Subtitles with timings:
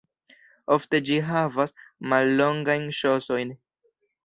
[0.75, 1.75] Ofte ĝi havas
[2.15, 3.57] mallongajn ŝosojn.